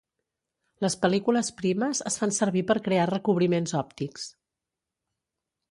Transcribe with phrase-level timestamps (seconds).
[0.85, 4.29] Les pel·lícules primes es fan servir per crear recobriments òptics.